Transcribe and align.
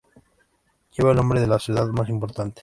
Lleva 0.97 1.11
el 1.11 1.17
nombre 1.17 1.39
de 1.39 1.45
su 1.45 1.59
ciudad 1.59 1.87
más 1.89 2.09
importante. 2.09 2.59